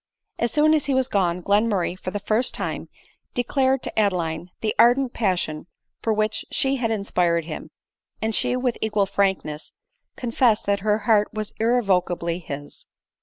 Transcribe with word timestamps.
As 0.39 0.51
soon 0.51 0.73
as 0.73 0.85
he 0.87 0.95
was 0.95 1.07
gone, 1.07 1.43
Glenmurray, 1.43 1.93
for 1.95 2.09
the 2.09 2.19
first 2.19 2.55
time, 2.55 2.89
declared 3.35 3.83
to 3.83 3.99
Adeline 3.99 4.49
the 4.61 4.73
ardent 4.79 5.13
passion 5.13 5.67
with 6.03 6.17
which 6.17 6.43
she 6.49 6.77
had 6.77 6.89
inspired 6.89 7.45
him; 7.45 7.69
and 8.19 8.33
she 8.33 8.55
with 8.55 8.79
equal 8.81 9.05
frankness, 9.05 9.73
confess 10.15 10.63
ed 10.63 10.65
that 10.65 10.79
her 10.79 10.97
heart 11.05 11.31
was 11.35 11.53
irrevocably 11.59 12.39
his. 12.39 12.87